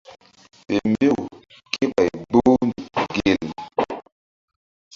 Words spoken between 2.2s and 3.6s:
gboh nzuk gel.